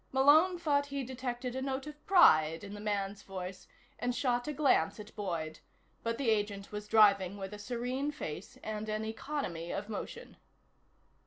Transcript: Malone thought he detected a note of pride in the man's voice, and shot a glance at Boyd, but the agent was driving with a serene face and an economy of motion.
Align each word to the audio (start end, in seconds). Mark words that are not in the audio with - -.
Malone 0.11 0.57
thought 0.57 0.87
he 0.87 1.03
detected 1.03 1.55
a 1.55 1.61
note 1.61 1.85
of 1.85 2.03
pride 2.07 2.63
in 2.63 2.73
the 2.73 2.79
man's 2.79 3.21
voice, 3.21 3.67
and 3.99 4.15
shot 4.15 4.47
a 4.47 4.51
glance 4.51 4.99
at 4.99 5.15
Boyd, 5.15 5.59
but 6.01 6.17
the 6.17 6.31
agent 6.31 6.71
was 6.71 6.87
driving 6.87 7.37
with 7.37 7.53
a 7.53 7.59
serene 7.59 8.09
face 8.11 8.57
and 8.63 8.89
an 8.89 9.05
economy 9.05 9.71
of 9.71 9.89
motion. 9.89 10.37